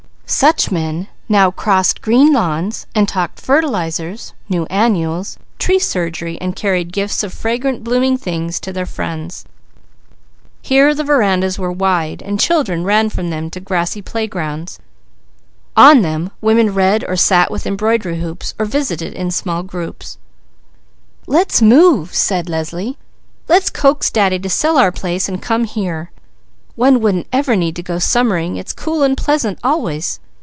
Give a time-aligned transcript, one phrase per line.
[0.33, 6.93] Such men now crossed green lawns and talked fertilizers, new annuals, tree surgery, and carried
[6.93, 9.43] gifts of fragrant, blooming things to their friends.
[10.61, 14.79] Here the verandas were wide and children ran from them to grassy playgrounds;
[15.75, 20.17] on them women read or sat with embroidery hoops or visited in small groups.
[21.27, 22.97] "Let's move," said Leslie.
[23.49, 26.09] "Let's coax Daddy to sell our place and come here.
[26.77, 30.21] One wouldn't ever need go summering, it's cool and pleasant always.